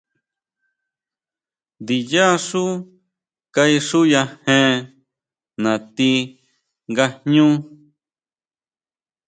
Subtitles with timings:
[1.81, 2.63] Ndiyá xú
[3.53, 4.75] kaixuyajen
[5.63, 6.11] natí
[6.91, 7.47] nga jñú.